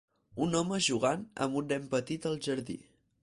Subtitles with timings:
[0.45, 2.79] Un home jugant amb un nen petit al jardí.